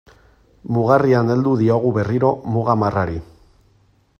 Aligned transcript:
Mugarrian 0.77 1.29
heldu 1.33 1.53
diogu 1.61 1.91
berriro 1.99 2.33
muga 2.57 2.77
marrari. 2.85 3.21